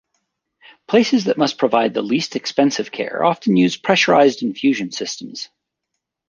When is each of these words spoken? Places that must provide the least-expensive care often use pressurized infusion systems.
Places 0.87 1.25
that 1.25 1.37
must 1.37 1.59
provide 1.59 1.93
the 1.93 2.01
least-expensive 2.01 2.91
care 2.91 3.23
often 3.23 3.55
use 3.55 3.77
pressurized 3.77 4.41
infusion 4.41 4.91
systems. 4.91 5.47